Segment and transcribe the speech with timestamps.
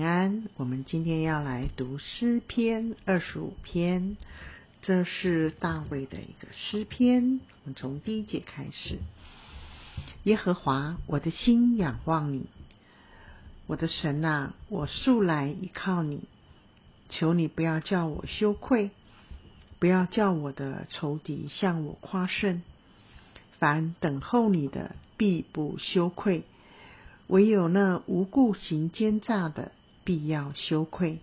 [0.00, 4.16] 平安，我们今天要来读诗篇二十五篇，
[4.80, 7.38] 这是大卫的一个诗篇。
[7.42, 8.98] 我们从第一节开始：
[10.22, 12.46] 耶和华，我的心仰望你，
[13.66, 16.22] 我的神啊，我素来依靠你，
[17.10, 18.92] 求你不要叫我羞愧，
[19.78, 22.62] 不要叫我的仇敌向我夸胜。
[23.58, 26.44] 凡等候你的，必不羞愧。
[27.26, 29.72] 唯有那无故行奸诈的，
[30.10, 31.20] 必要羞愧。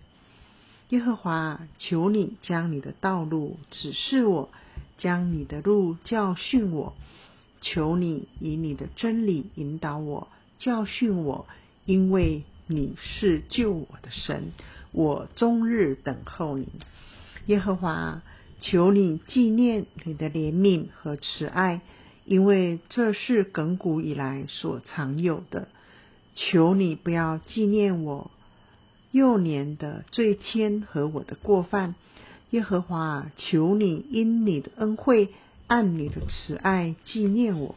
[0.88, 4.48] 耶和华，求你将你的道路指示我，
[4.96, 6.94] 将你的路教训我。
[7.60, 11.44] 求你以你的真理引导我，教训我，
[11.84, 14.52] 因为你是救我的神。
[14.90, 16.68] 我终日等候你。
[17.44, 18.22] 耶和华，
[18.58, 21.82] 求你纪念你的怜悯和慈爱，
[22.24, 25.68] 因为这是亘古以来所常有的。
[26.34, 28.30] 求你不要纪念我
[29.18, 31.96] 幼年的罪愆和我的过犯，
[32.50, 35.30] 耶和华，求你因你的恩惠，
[35.66, 37.74] 按你的慈爱纪念我。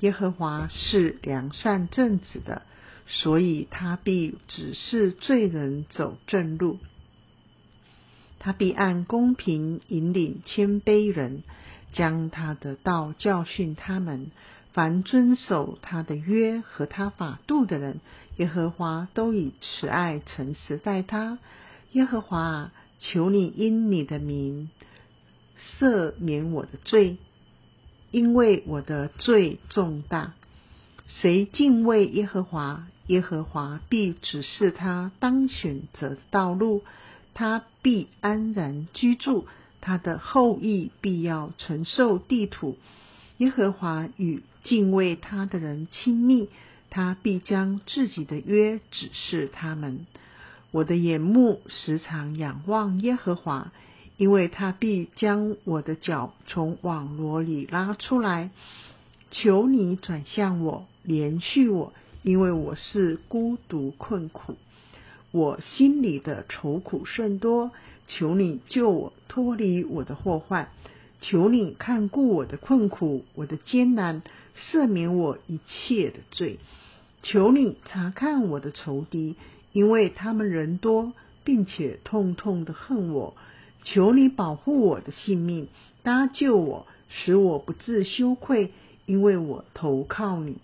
[0.00, 2.62] 耶和华是良善正直的，
[3.06, 6.78] 所以他必指示罪人走正路，
[8.38, 11.42] 他必按公平引领谦卑人，
[11.92, 14.30] 将他的道教训他们。
[14.72, 18.00] 凡遵守他的约和他法度的人，
[18.38, 21.38] 耶和华都以慈爱诚实待他。
[21.92, 24.70] 耶和华，求你因你的名
[25.78, 27.18] 赦免我的罪，
[28.10, 30.34] 因为我的罪重大。
[31.06, 36.82] 谁敬畏耶和华，耶和华必指示他当选择的道路，
[37.34, 39.46] 他必安然居住，
[39.80, 42.76] 他的后裔必要承受地土。
[43.38, 46.48] 耶和华与敬畏他的人亲密，
[46.90, 50.06] 他必将自己的约指示他们。
[50.70, 53.72] 我的眼目时常仰望耶和华，
[54.16, 58.50] 因为他必将我的脚从网罗里拉出来。
[59.30, 64.56] 求你转向我，怜恤我，因为我是孤独困苦，
[65.30, 67.70] 我心里的愁苦甚多。
[68.06, 70.70] 求你救我脱离我的祸患。
[71.20, 74.22] 求你看顾我的困苦，我的艰难，
[74.58, 76.58] 赦免我一切的罪。
[77.22, 79.36] 求你查看我的仇敌，
[79.72, 81.12] 因为他们人多，
[81.44, 83.34] 并且痛痛的恨我。
[83.82, 85.68] 求你保护我的性命，
[86.02, 88.72] 搭救我，使我不自羞愧，
[89.06, 90.58] 因为我投靠你。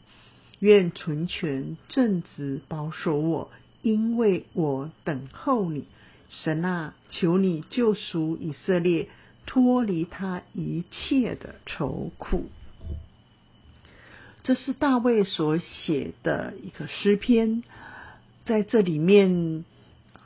[0.58, 3.50] 愿纯全正直保守我，
[3.82, 5.84] 因为我等候你。
[6.30, 9.08] 神啊，求你救赎以色列。
[9.46, 12.46] 脱离他一切的愁苦，
[14.44, 17.62] 这是大卫所写的一个诗篇。
[18.44, 19.64] 在这里面，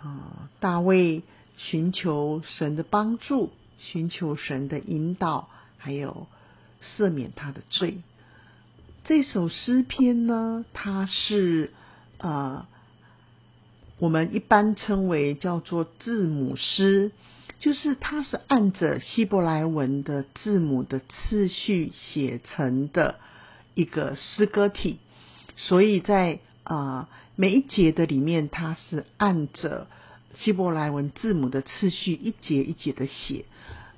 [0.02, 1.22] 啊，大卫
[1.56, 6.26] 寻求神的帮助，寻求神的引导，还有
[6.82, 7.98] 赦免他的罪。
[9.04, 11.72] 这首诗篇呢，它是
[12.18, 12.68] 啊，
[14.00, 17.12] 我们一般称为叫做字母诗。
[17.60, 23.16] 就是它是按着希伯来文的字母的次序写成的
[23.78, 24.98] 一个诗歌体，
[25.56, 29.86] 所以在啊、每一节的里面，它是按着
[30.34, 33.44] 希伯来文字母的次序一节一节的写。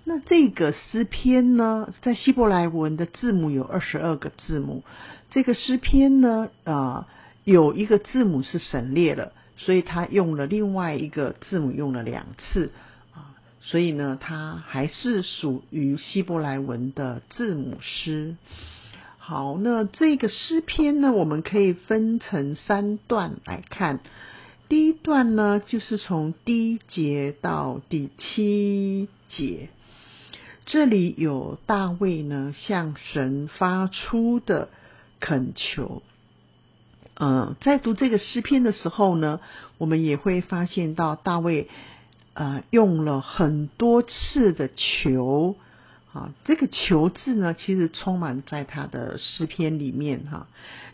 [0.05, 4.85] 那这个诗篇呢，在希伯来文的字母有二十二个字母，
[5.31, 7.09] 这个诗篇呢啊、
[7.45, 12.71] 有一个字母是省略了，所以它用了另外一个字母用了两次
[13.15, 13.33] 啊。
[13.63, 18.37] 所以呢，它还是属于希伯来文的字母诗。
[19.23, 24.01] 好，那这个诗篇呢，我们可以分成三段来看。
[24.69, 29.69] 第一段呢，就是从第一节到第七节，
[30.65, 34.71] 这里有大卫呢向神发出的
[35.21, 36.03] 恳求。
[37.15, 39.39] 嗯，在读这个诗篇的时候呢，
[39.77, 41.69] 我们也会发现到大卫。
[42.33, 45.57] 呃，用了很多次的求，
[46.13, 50.49] 啊，这个求字呢，其实充满在他的诗篇里面哈。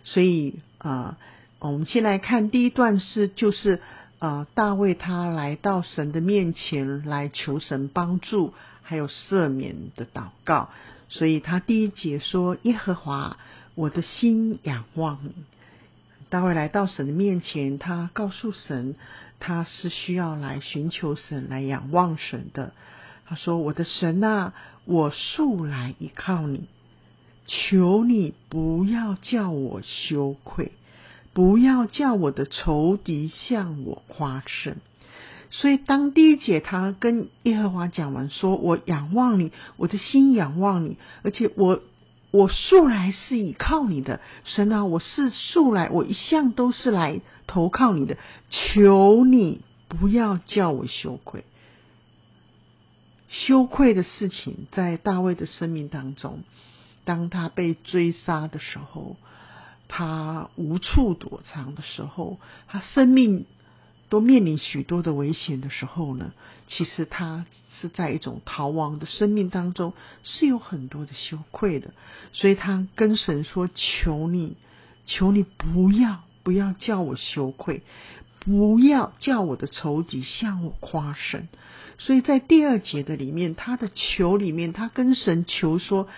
[0.04, 1.16] 所以啊，
[1.58, 3.80] 我们先来看第一段是，就是
[4.18, 8.52] 啊，大卫他来到神的面前来求神帮助，
[8.82, 10.68] 还有赦免的祷告。
[11.08, 13.38] 所以他第一节说：“耶和华，
[13.74, 15.19] 我的心仰望。”
[16.28, 18.96] 大卫来到神的面前，他告诉神，
[19.38, 22.72] 他是需要来寻求神、来仰望神的。
[23.26, 24.52] 他说：“我的神啊，
[24.86, 26.62] 我素来依靠你，
[27.46, 30.72] 求你不要叫我羞愧，
[31.32, 34.76] 不要叫我的仇敌向我夸胜。
[35.50, 41.80] 所以，当第一节他跟耶和华讲完，说我仰望你，我的心仰望你，而且我
[42.30, 48.18] 我素来是倚靠你的神啊，我是素来我一向都是来投靠你的，
[48.50, 51.44] 求你不要叫我羞愧。
[53.28, 56.43] 羞愧的事情在大卫的生命当中，
[57.05, 59.17] 当他被追杀的时候，
[59.88, 63.46] 他无处躲藏的时候，他生命。
[64.08, 66.32] 都面临许多的危险的时候呢，
[66.69, 67.44] 其实他
[67.81, 71.90] 是在一种逃亡的生命当中，是有很多的羞愧的，
[72.32, 74.56] 所以他跟神说：“求你，
[75.06, 77.82] 求你不要不要叫我羞愧，
[78.46, 81.46] 不要叫我的仇敌向我夸胜。”
[81.98, 86.08] 所以在第二节的里面，他的求里面，他跟神求说：“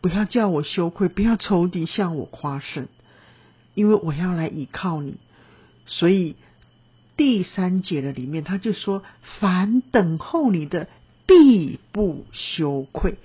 [0.00, 2.86] 不要叫我羞愧，不要仇敌向我夸胜，
[3.74, 5.16] 因为我要来倚靠你。”
[5.86, 6.36] 所以。
[7.18, 9.02] 第三节的里面，他就说
[9.40, 10.86] ：“凡等候你的，
[11.26, 13.16] 必不羞愧。”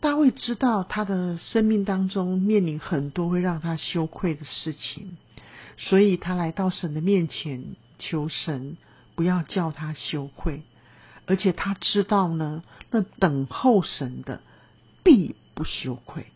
[0.00, 5.16] 大卫知道他的生命当中面临很多会让他羞愧的事情，
[5.82, 8.76] 所以他来到神的面前求神
[9.14, 10.62] 不要叫他羞愧，
[11.24, 14.42] 而且他知道呢，那等候神的
[15.02, 16.26] 必不羞愧，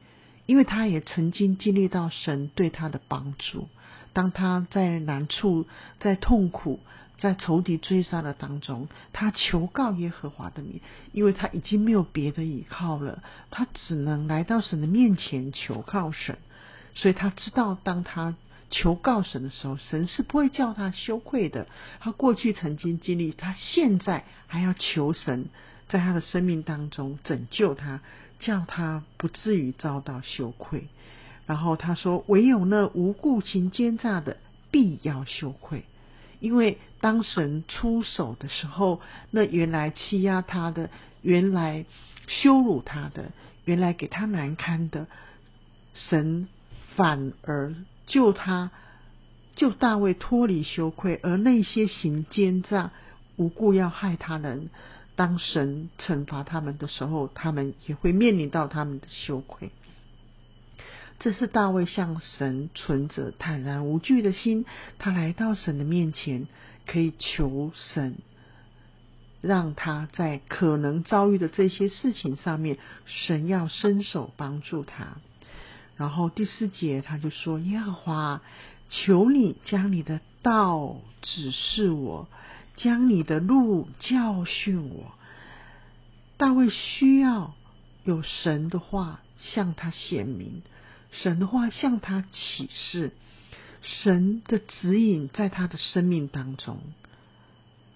[0.47, 3.69] 因为他也曾经经历到神对他的帮助。
[4.15, 5.67] 当他在难处、
[6.01, 6.81] 在痛苦、
[7.19, 10.81] 在仇敌追杀的当中，他求告耶和华的名，
[11.13, 16.39] 因为他已经没有别的依靠了，他只能来到神的面前求告神。
[16.95, 18.37] 所以他知道，当他
[18.75, 21.69] 求告神的时候，神是不会叫他羞愧的。
[22.01, 25.47] 他过去曾经经历，他现在还要求神
[25.89, 28.01] 在他的生命当中拯救他，
[28.41, 30.89] 叫他不至于遭到羞愧。
[31.47, 34.39] 然后他说：“唯有那无故行奸诈的，
[34.73, 35.85] 必要羞愧，
[36.41, 39.01] 因为当神出手的时候，
[39.31, 40.91] 那原来欺压他的，
[41.23, 41.85] 原来
[42.27, 43.31] 羞辱他的，
[43.67, 45.07] 原来给他难堪的，
[45.95, 46.49] 神
[46.97, 47.75] 反而
[48.07, 48.71] 救他，
[49.57, 51.21] 救大卫脱离羞愧。
[51.23, 52.91] 而那些行奸诈、
[53.37, 54.71] 无故要害他人，
[55.17, 59.71] 当神惩罚他们的时候，他们也会面临到他们的羞愧。”
[61.21, 64.67] 这是大卫向神存着坦然无惧的心，
[64.99, 66.49] 他来到神的面前，
[66.87, 68.17] 可以求神，
[69.41, 75.19] 让他在可能遭遇的这些事情上面，神要伸手帮助他。
[75.97, 78.43] 然后第四节他就说：“耶和华，
[78.91, 82.29] 求你将你的道指示我，
[82.77, 85.13] 将你的路教训我。”
[86.37, 87.55] 大卫需要
[88.05, 90.63] 有神的话向他显明。
[91.13, 93.13] 神的话向他启示，
[93.83, 96.81] 神的指引在他的生命当中，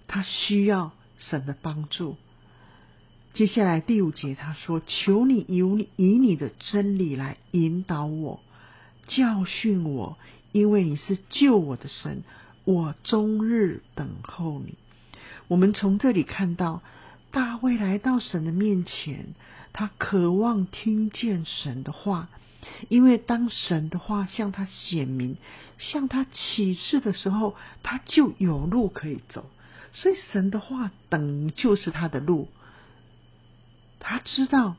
[0.06, 2.16] 他需要神的帮助。
[3.34, 8.40] 接下来第五节他说：“求你以你以你的真理来引导我，
[9.06, 10.18] 教训我，
[10.50, 12.24] 因为你是救我的神，
[12.64, 14.74] 我终日等候你。”
[15.46, 16.82] 我们从这里看到
[17.30, 19.34] 大卫来到神的面前，
[19.72, 22.28] 他渴望听见神的话。
[22.88, 25.36] 因为当神的话向他显明、
[25.78, 29.48] 向他启示的时候，他就有路可以走。
[29.94, 32.48] 所以神的话等就是他的路。
[34.00, 34.76] 他知道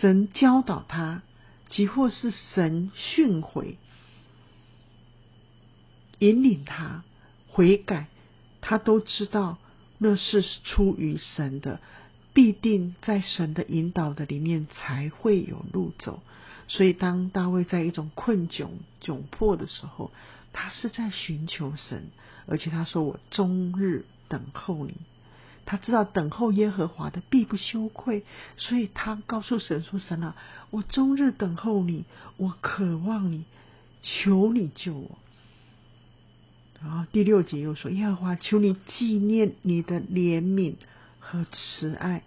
[0.00, 1.22] 神教导他，
[1.68, 3.76] 即或是神训诲、
[6.18, 7.04] 引领他
[7.48, 8.06] 悔改，
[8.60, 9.58] 他都知道
[9.98, 11.80] 那是出于神的。
[12.32, 16.20] 必定在神的引导的里面才会有路走，
[16.66, 20.10] 所以当大卫在一种困窘窘迫的时候，
[20.52, 22.10] 他是在寻求神，
[22.46, 24.96] 而且他说：“我终日等候你。”
[25.66, 28.24] 他知道等候耶和华的必不羞愧，
[28.56, 30.36] 所以他告诉神说：“神啊，
[30.70, 32.04] 我终日等候你，
[32.36, 33.44] 我渴望你，
[34.02, 35.18] 求你救我。”
[36.82, 40.74] 然后第六节又说：“耶和华，求你纪念你的怜悯。”
[41.26, 42.22] 和慈爱。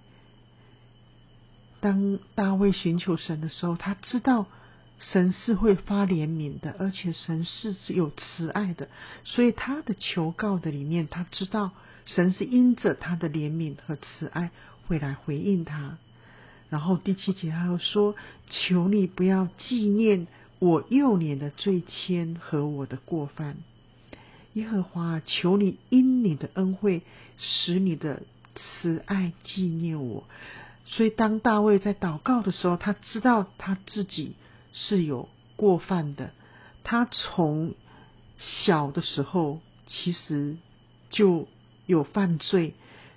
[1.80, 4.48] 当大卫寻求神的时候，他知道
[5.00, 8.90] 神是会发怜悯的，而且神是有慈爱的，
[9.24, 11.74] 所以他的求告的里面，他知道
[12.08, 14.50] 神是因着他的怜悯和慈爱
[14.88, 16.00] 会来回应他。
[16.70, 18.16] 然后第七节他又说
[18.50, 20.26] ：“求你不要纪念
[20.58, 23.58] 我幼年的罪愆和我的过犯，
[24.54, 27.04] 耶和华，求你因你的恩惠
[27.38, 28.24] 使你的。”
[28.82, 30.24] 慈爱纪念我，
[30.88, 34.34] 所以当大卫在祷告的时候，他知道他自己
[34.74, 36.32] 是有过犯的，
[36.84, 37.76] 他从
[38.40, 40.58] 小的时候其实
[41.12, 41.48] 就
[41.88, 42.76] 有犯罪，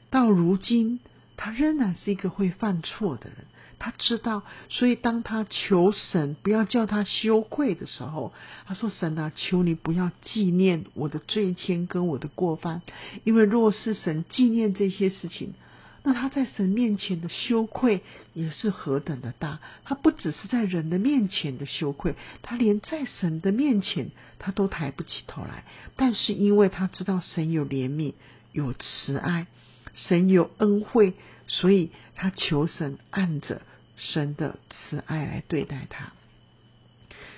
[0.09, 1.01] 到如今
[1.37, 3.37] 他仍然是一个会犯错的人。
[3.83, 8.35] 他知道，所以当他求神不要叫他羞愧的时候，
[8.67, 12.83] 他说：“神啊，求你不要纪念我的罪愆跟我的过犯，
[13.25, 15.55] 因为若是神纪念这些事情，
[16.03, 18.03] 那他在神面前的羞愧
[18.35, 19.61] 也是何等的大。
[19.85, 25.65] 他不只是在人的面前的羞愧，他连在神的面前他都抬不起头来。
[25.97, 28.13] 但是因为他知道神有怜悯、
[28.53, 29.47] 有慈爱，
[29.95, 31.15] 神有恩惠，
[31.47, 33.63] 所以他求神按着。”
[34.03, 36.15] 神的慈爱来对待他，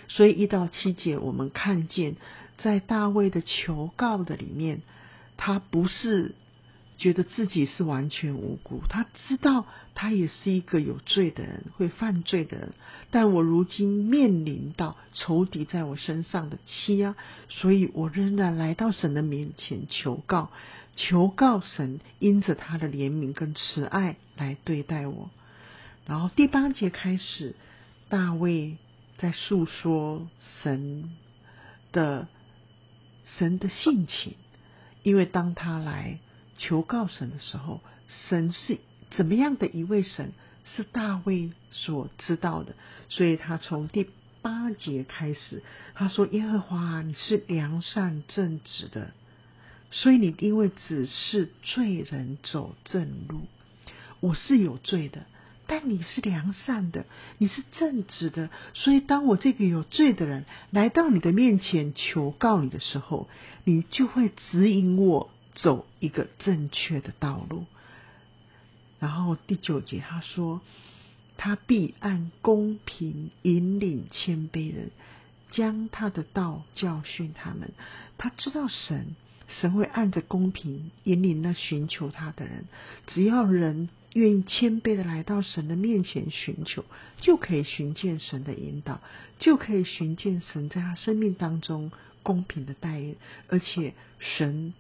[0.07, 2.15] 所以一到七节，我们看见
[2.59, 4.83] 在大卫的求告的里面，
[5.37, 6.37] 他不是
[6.99, 9.67] 觉得自己是完全无辜，他知道
[9.97, 12.75] 他也是一个有罪的人，会犯罪的人。
[13.11, 17.17] 但我如今面临到仇敌在我身上的欺压，
[17.49, 20.53] 所以我仍然来到神的面前求告，
[20.97, 25.31] 求告神因着他的怜悯跟慈爱来对待我。
[26.07, 27.55] 然后第八节开始，
[28.09, 28.77] 大卫
[29.19, 30.29] 在诉说
[30.63, 31.11] 神
[31.93, 32.29] 的
[33.39, 34.35] 神的性情，
[35.03, 36.19] 因为当他来
[36.59, 37.81] 求告神的时候，
[38.29, 38.79] 神是
[39.11, 40.33] 怎么样的一位神，
[40.65, 42.75] 是大卫所知道的，
[43.09, 44.11] 所以他从第
[44.43, 45.63] 八节开始，
[45.95, 49.13] 他说：“耶和华，你是良善正直的，
[49.93, 53.43] 所以你因为只是罪人走正路，
[54.19, 55.23] 我是有罪的。”
[55.69, 57.07] 但你是良善的，
[57.39, 63.29] 你是正直的，所以当我这个有罪的人来到你的面前求告你的时候，
[63.65, 67.65] 你就会指引我走一个正确的道路。
[68.99, 70.61] 然后第九节他说，
[71.39, 74.91] 他必按公平引领谦卑人，
[75.53, 77.73] 将他的道教训他们。
[78.19, 79.15] 他知道神，
[79.49, 82.65] 神会按着公平引领那寻求他的人，
[83.07, 83.89] 只要人。
[84.15, 86.85] 愿意谦卑的来到神的面前寻求，
[87.23, 89.01] 就可以寻见神的引导，
[89.39, 91.91] 就可以寻见神在他生命当中
[92.23, 93.17] 公平的待遇，
[93.49, 94.75] 而且神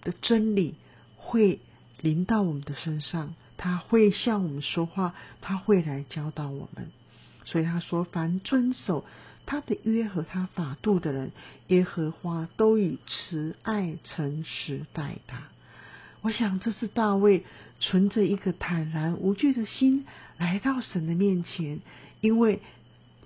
[0.00, 0.74] 的真理
[1.14, 1.60] 会
[2.00, 6.90] 临到我们的身上，他会向我们说话，他会来教导我们。
[7.44, 9.04] 所以他说：“凡遵守
[9.52, 11.30] 他的约和他法度的人，
[11.66, 15.42] 耶和华都以慈爱诚实待他。”
[16.22, 17.44] 我想这是大卫
[17.78, 20.06] 存着一个坦然无惧的心
[20.38, 21.80] 来到神的面前，
[22.22, 22.62] 因为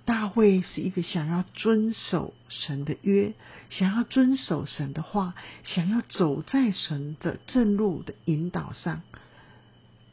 [0.04, 3.32] 大卫是一个想要遵守神的约，
[3.70, 9.02] 想要遵守神的话，想要走在神的正路的引导上，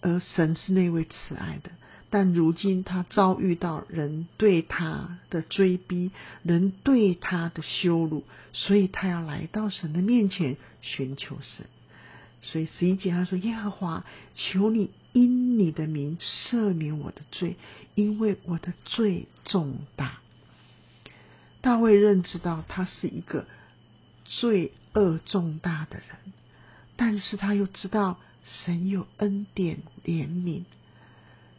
[0.02, 1.72] 而神是那位慈爱的。
[2.16, 6.12] 但如今他遭遇到人对他的追逼，
[6.44, 11.66] 人对他的羞辱，所以他要来到神的面前寻求神。
[12.44, 14.06] 所以十一节他说：“耶和华，
[14.36, 17.56] 求你因你的名赦免我的罪，
[17.96, 20.20] 因为我的罪重大。”
[21.62, 23.48] 大卫认知到他是一个
[24.24, 26.34] 罪恶重大的人，
[26.96, 30.66] 但是他又知道神有恩典怜悯，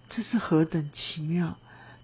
[0.08, 1.56] 这是何等奇妙！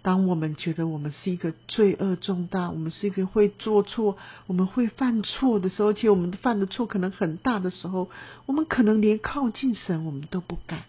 [0.02, 4.16] 当我们觉得我们是一个罪恶重大，我们是一个会做错、
[4.46, 8.08] 我们会犯错的时候，而且我们犯的错可能很大的时候，
[8.46, 10.84] 我们可能连靠近神我们都不敢，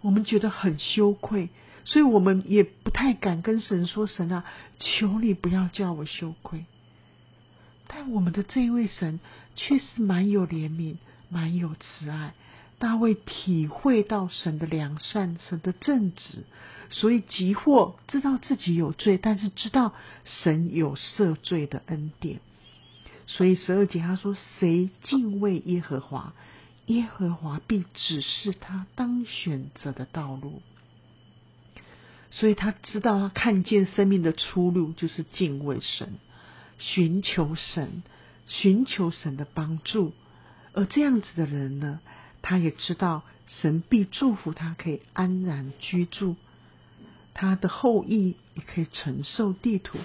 [0.00, 1.50] 我们觉得很羞愧，
[1.84, 4.44] 所以我们也不太敢跟神说：“神啊，
[4.78, 6.64] 求你不要叫我羞愧。”
[7.88, 9.20] 但我们的这一位神
[9.54, 10.96] 却是蛮有怜悯、
[11.28, 12.32] 蛮有慈爱。
[12.80, 16.44] 大卫体会到神的良善、神的正直，
[16.90, 19.92] 所以即或知道自己有罪，但是知道
[20.24, 22.40] 神有赦罪的恩典。
[23.26, 26.32] 所以十二节他说：“谁敬畏耶和华，
[26.86, 30.62] 耶和华必指示他当选择的道路。”
[32.32, 36.14] 所以他知道，他看见生命的出路就是敬畏神，
[36.78, 38.02] 寻求神，
[38.46, 40.14] 寻求神的帮助。
[40.72, 42.00] 而这样子的人呢？
[42.42, 46.36] 他也知道神必祝福他，可以安然居住，
[47.34, 49.98] 他的后裔也可以承受地土。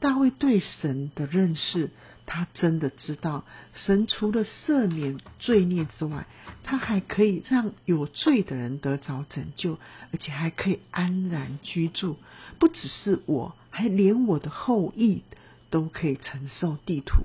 [0.00, 1.90] 大卫对神的认识，
[2.24, 3.44] 他真的知道，
[3.74, 6.26] 神除了赦免罪孽之外，
[6.64, 9.78] 他还可以让有罪的人得着拯救，
[10.12, 12.16] 而且还可以安然居住。
[12.58, 15.22] 不只是我，还连我的后裔
[15.68, 17.24] 都可以承受地土。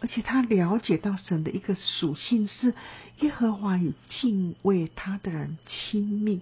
[0.00, 2.74] 而且他了解到神的一个属性是
[3.20, 6.40] 耶和华与敬畏他的人亲密，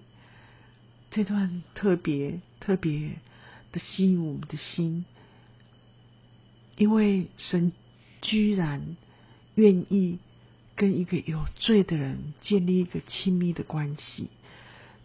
[1.09, 3.13] 这段特别特别
[3.71, 5.05] 的吸引我们的心。
[6.75, 7.71] 因为神
[8.21, 8.95] 居然
[9.55, 10.19] 愿意
[10.75, 14.29] 跟一个有罪的人建立一个亲密的关系，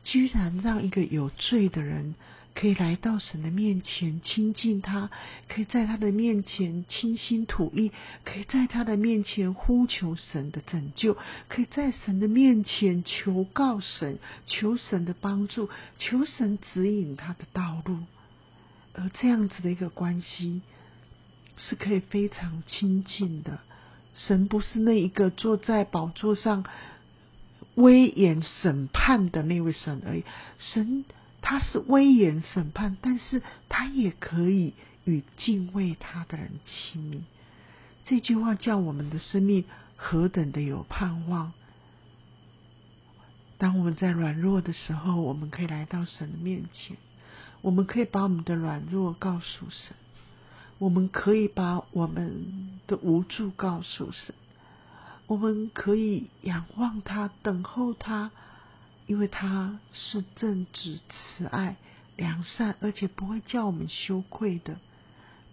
[0.05, 2.15] 居然让一个有罪的人。
[2.55, 5.11] 可以来到神的面前亲近他，
[5.49, 7.93] 可以在他的面前倾心吐意，
[8.25, 11.17] 可以在他的面前呼求神的拯救，
[11.49, 17.99] 可以在神的面前求告神，求神的帮助，求神指引他的道路。
[18.93, 20.61] 而这样子的一个关系
[21.57, 23.61] 是可以非常亲近的。
[24.15, 26.67] 神不是那一个坐在宝座上
[27.77, 30.25] 威严审判的那位神而已，
[30.59, 31.07] 神。
[31.43, 37.25] 他是威严审判，但是他也可以与敬畏他的人亲密。
[38.07, 39.65] 这句话叫我们的生命
[39.97, 41.53] 何等的有盼望！
[43.59, 46.97] 当我们在软弱的时候，我们可以来到神的面前，
[47.61, 49.97] 我们可以把我们的软弱告诉神，
[50.79, 54.35] 我们可以把我们的无助告诉神，
[55.27, 58.31] 我们可以仰望他，等候他。
[59.07, 61.77] 因为他是正直、慈爱、
[62.17, 64.77] 良善，而且不会叫我们羞愧的。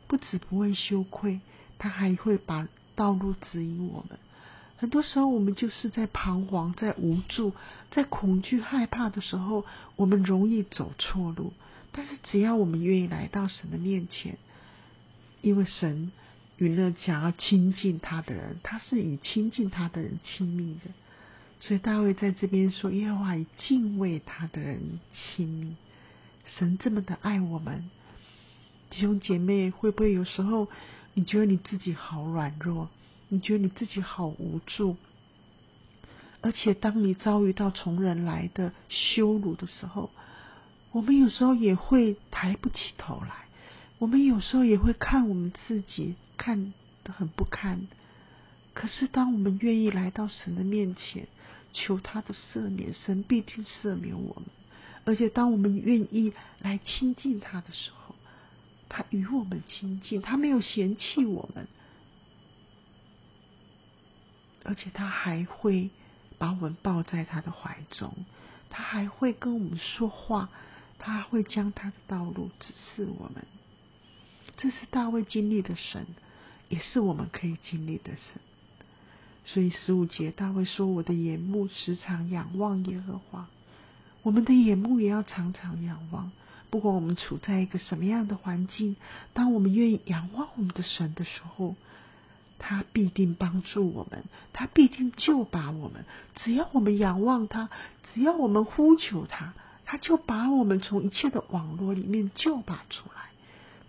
[0.08, 1.40] 不止不会羞愧，
[1.78, 4.18] 他还会把道路指引我们。
[4.78, 7.54] 很多时候，我们就是在彷徨、在无助、
[7.92, 9.66] 在恐惧、害怕的时候，
[9.98, 11.54] 我们容易走错路。
[11.92, 14.38] 但是，只要我们愿意来到神的面前，
[15.42, 16.12] 因为神
[16.58, 20.92] 与那想要亲近他的人，他是与亲近他的人亲密的。
[21.62, 25.76] 所以大卫在这边说：“耶和华以敬畏他的人亲密。”
[26.58, 27.90] 神这么的爱我们，
[28.90, 30.68] 弟兄姐妹，会不会有时候
[31.14, 32.90] 你觉得你自己好软弱，
[33.28, 34.98] 你觉得你自己好无助？
[36.42, 40.10] 而且当你遭遇到从人来的羞辱的时候，
[40.92, 43.46] 我们有时候也会抬不起头来，
[44.00, 47.88] 我们有时候也会看我们自己看得很不堪。
[48.74, 51.28] 可是当我们愿意来到神的面前，
[51.74, 54.46] 求他的赦免，神必定赦免我们。
[55.06, 58.16] 而且，当我们愿意来亲近他的时候，
[58.90, 61.68] 他与我们亲近，他没有嫌弃我们，
[64.64, 65.90] 而且他还会
[66.38, 68.14] 把我们抱在他的怀中，
[68.70, 70.50] 他还会跟我们说话，
[71.00, 73.46] 他还会将他的道路指示我们。
[74.58, 76.06] 这是大卫经历的神，
[76.68, 78.42] 也是我们可以经历的神。
[79.46, 83.48] 所以十五节，大卫说：“我的眼目时常仰望耶和华。”
[84.22, 86.32] 我们的眼目也要常常仰望，
[86.70, 88.98] 不管我们处在一个什么样的环境，
[89.34, 91.76] 当我们愿意仰望我们的神的时候，
[92.60, 96.04] 他必定帮助我们，他必定救拔我们。
[96.36, 97.70] 只要我们仰望他，
[98.14, 99.54] 只要我们呼求他，
[99.86, 103.30] 他就把我们从一切的网络里面救拔出来。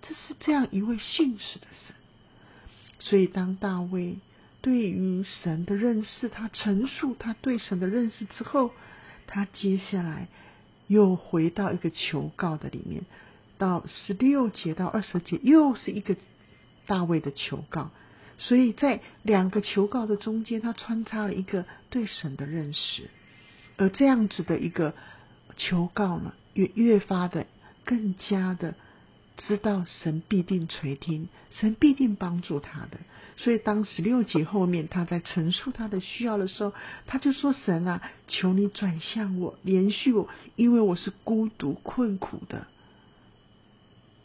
[0.00, 1.96] 这是这样一位信实的神。
[3.00, 4.16] 所以当大卫。
[4.62, 8.70] 对于神的认识，他陈述他对神的认识之后，
[9.26, 10.28] 他接下来
[10.86, 13.02] 又回到一个求告的里面，
[13.58, 16.16] 到十六节到二十节又是一个
[16.86, 17.90] 大卫的求告，
[18.38, 23.08] 所以在两个求告的中间，他穿插了一个对神的认识，
[23.76, 24.94] 而这样子的一个
[25.56, 27.46] 求告呢，越越发的
[27.84, 28.74] 更加的。
[29.46, 32.98] 知道神必定垂听，神必定帮助他的。
[33.38, 36.74] 所以当十六节后面他在陈述他的需要的时候，
[37.07, 42.66] 他就说：“神啊，求你转向我，怜恤我，因为我是孤独困苦的，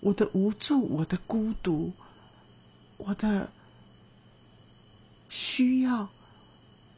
[0.01, 1.93] 我的无助，我的孤独，
[2.97, 3.49] 我的
[5.30, 6.10] 需要，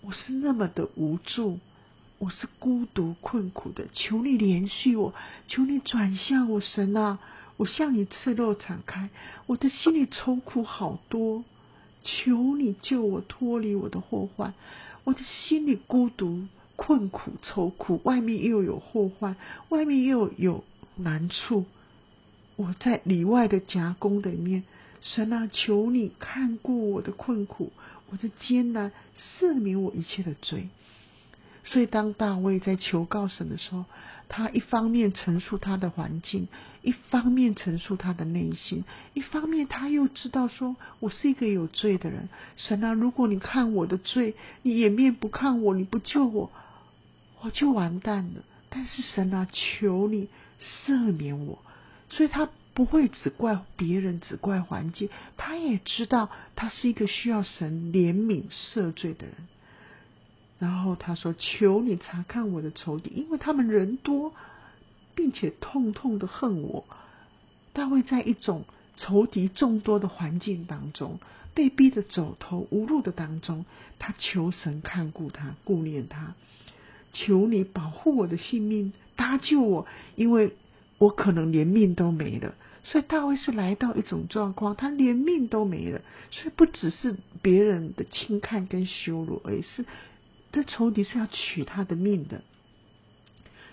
[0.01, 1.59] 我是那么的无助，
[2.17, 3.87] 我是孤独困苦的。
[3.93, 5.13] 求你怜恤我，
[5.47, 7.19] 求你转向我，神啊。”
[7.57, 9.09] 我向你赤露敞开，
[9.47, 11.43] 我的心里愁苦好多，
[12.03, 14.53] 求你救我脱离我的祸患。
[15.03, 19.35] 我的心里孤独困苦愁苦，外面又有祸患，
[19.69, 20.63] 外面又有
[20.95, 21.65] 难处。
[22.55, 24.63] 我在里外的夹攻的里面，
[25.01, 27.71] 神啊，求你看顾我的困苦，
[28.09, 28.91] 我的艰难，
[29.39, 30.69] 赦免我一切的罪。
[31.63, 33.85] 所以，当大卫在求告神的时候，
[34.29, 36.47] 他一方面陈述他的环境，
[36.81, 46.51] 一方面陈述他的内心，一方面他又知道说：“我是一个有罪的人，神啊，如果你看我的罪，你掩面不看我，你不救我，
[47.41, 48.43] 我就完蛋了。
[48.69, 50.27] 但是神啊，求你
[50.61, 51.59] 赦免我。”
[52.09, 59.35] 所以他不会只怪别人，只怪环境，他也知道他是一个需要神怜悯赦罪的人。
[60.59, 64.33] 然后他说：“求你查看我的仇敌，因为他们人多，
[65.13, 66.85] 并且痛痛的恨我。”
[67.73, 68.65] 大卫在一种
[68.95, 71.19] 仇敌众多的环境当中，
[71.53, 73.65] 被逼得走投无路的当中，
[73.99, 76.33] 他求神看顾他，顾念他，
[77.13, 80.55] 求你保护我的性命，搭救我，因为
[80.97, 82.55] 我可能连命都没了。
[82.83, 89.85] 所以大卫是来到一种状况，他连命都没了，所以不只是别人的轻看跟羞辱，而是
[90.57, 92.41] 这仇敌是要取他的命的。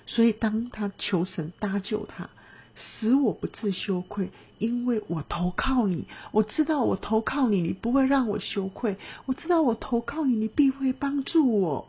[0.07, 2.29] 所以当他求神搭救他，
[2.77, 11.88] 使我不自羞愧，因为我投靠你，我知道我投靠你，你不会让我羞愧，我知道我投靠你，你必会帮助我。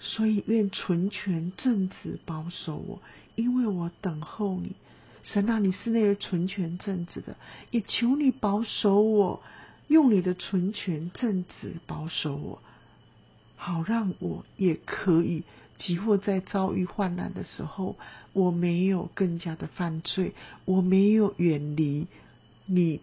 [0.00, 3.00] 所以愿纯全正直保守我，
[3.36, 4.72] 因为我等候你。
[5.22, 7.36] 神啊，你是那个纯全正直的，
[7.70, 9.40] 也求你保守我，
[9.86, 12.60] 用你的纯全正直保守我，
[13.62, 15.44] 好让我也可以，
[15.76, 17.96] 即或在遭遇患难的时候，
[18.32, 20.32] 我没有更加的犯罪，
[20.64, 22.06] 我没有远离
[22.64, 23.02] 你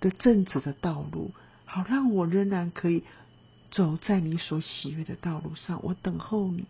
[0.00, 1.32] 的正直的道路，
[1.66, 3.04] 好让我仍然可以
[3.70, 5.80] 走在你所喜悦的道路上。
[5.82, 6.64] 我等候你，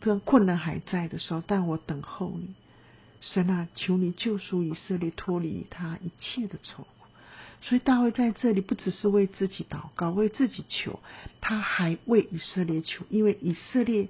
[0.00, 2.54] 这困难还在的时候，但我等候你。
[3.20, 6.86] 神啊，求你救赎以色列，脱离他一切的仇。
[7.62, 11.00] 所以大卫在这里不只是为自己祷告，为自己求，
[11.40, 14.08] 他还为以色列求，因为以色列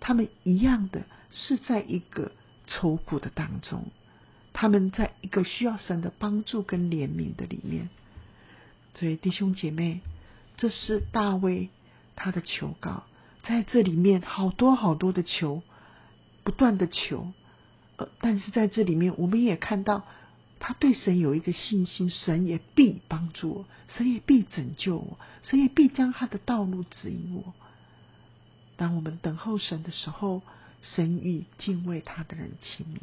[0.00, 2.32] 他们一样的是在一个
[2.66, 3.84] 愁苦的当中，
[4.52, 7.88] 他们在一个需要神的帮助跟怜悯的里面。
[8.94, 10.00] 所以弟兄姐妹，
[10.56, 11.68] 这是大卫
[12.16, 13.04] 他的求告，
[13.44, 15.62] 在这里面好多好多的求，
[16.42, 17.32] 不断的求。
[17.96, 20.04] 呃但是在这里面，我们也看到
[20.60, 23.64] 他对神有一个信心，神也必帮助我，
[23.96, 27.54] 神也必拯救我，神也必将他的道路指引我。
[28.76, 30.42] 当我们等候神的时候，
[30.82, 33.00] 神与敬畏他的人亲密。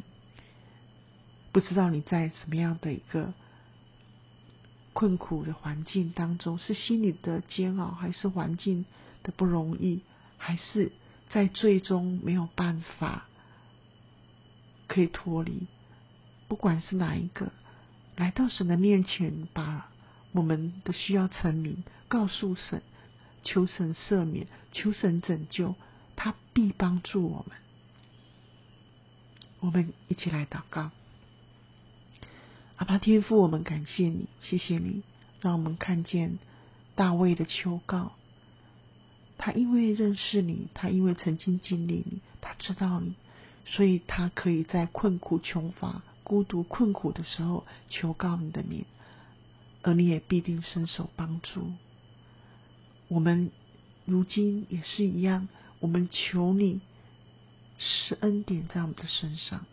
[1.52, 3.32] 不知道你在什么样的一个
[4.92, 8.84] 困苦的环境当中，是心里的煎熬，还是环境
[9.22, 10.02] 的不容易，
[10.36, 10.92] 还是
[11.28, 13.26] 在最终没有办法？
[14.86, 15.66] 可以脱离，
[16.48, 17.52] 不管是哪一个，
[18.16, 19.90] 来到神的面前，把
[20.32, 22.82] 我们的需要成名，告诉神，
[23.42, 25.74] 求神赦免，求神拯救，
[26.14, 27.56] 他必帮助我们。
[29.60, 30.90] 我们一起来祷告，
[32.76, 35.02] 阿爸天父，我们感谢你，谢谢你，
[35.40, 36.38] 让我们看见
[36.94, 38.12] 大卫的求告。
[39.38, 43.14] 他因为认识你，他因为曾经经历你，他知道你。
[43.68, 48.84] 所以他可以在困苦、穷乏、孤独、困苦的时候求告你的名，
[49.82, 51.70] 而你也必定伸手帮助。
[53.06, 53.52] 我们
[54.04, 55.46] 如今也是一样，
[55.78, 56.80] 我们求你
[57.78, 59.64] 施恩典在我们的身上，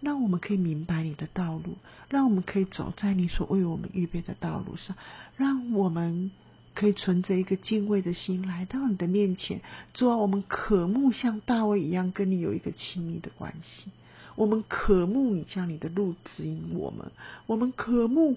[0.00, 1.76] 让我们可以明白你的道路，
[2.08, 4.96] 让我们可以走在你所为我们预备的道路上，
[5.36, 6.32] 让我们。
[6.74, 9.60] 可以存着一个敬畏的心来到你的面前，
[9.92, 13.90] 主啊，我们渴慕像大卫一样跟你有一个亲密的关系。
[14.34, 17.12] 我们渴慕你将你的路指引我们，
[17.46, 18.36] 我们渴慕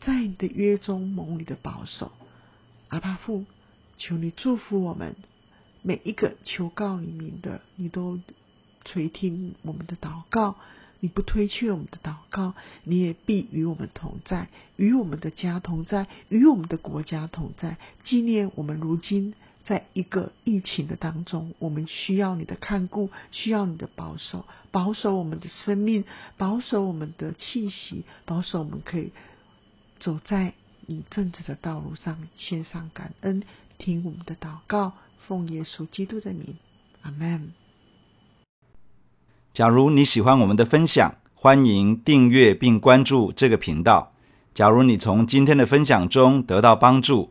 [0.00, 2.10] 在你的约中蒙你的保守。
[2.88, 3.44] 阿爸父，
[3.98, 5.16] 求你祝福我们
[5.82, 8.18] 每一个求告你名的，你都
[8.84, 10.56] 垂听我们的祷告。
[10.98, 17.76] 你不推却我们的祷告，你也必与我们同在，与我们的家同在，与我们的国家同在。
[18.02, 19.34] 纪念我们如今
[19.66, 26.04] 在一个疫情的当中，我们需要你的看顾，需要你的保守，保守我们的生命，
[26.36, 29.12] 保守我们的气息，保守我们可以
[29.98, 30.54] 走在
[30.86, 32.16] 你正直的道路上。
[32.36, 33.42] 献上感恩，
[33.76, 34.92] 听我们的祷告，
[35.26, 36.56] 奉耶稣基督的名，
[37.02, 37.52] 阿门。
[39.52, 44.12] 假如你喜欢我们的分享，欢迎订阅并关注这个频道。
[44.54, 47.30] 假如你从今天的分享中得到帮助，